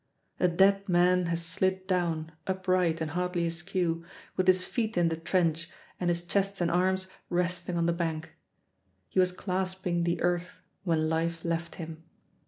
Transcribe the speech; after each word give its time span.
A 0.39 0.47
dead 0.47 0.89
man 0.89 1.27
has 1.27 1.45
slid 1.45 1.85
down, 1.85 2.31
upright 2.47 3.01
and 3.01 3.11
hardly 3.11 3.45
askew, 3.45 4.03
with 4.35 4.47
his 4.47 4.63
feet 4.63 4.97
in 4.97 5.09
the 5.09 5.15
trench 5.15 5.69
and 5.99 6.09
his 6.09 6.23
chest 6.23 6.59
and 6.59 6.71
arms 6.71 7.05
resting 7.29 7.77
on 7.77 7.85
the 7.85 7.93
bank. 7.93 8.33
He 9.09 9.19
was 9.19 9.31
clasping 9.31 10.03
the 10.03 10.19
earth 10.23 10.57
when 10.85 11.07
life 11.07 11.45
left 11.45 11.75
him. 11.75 12.01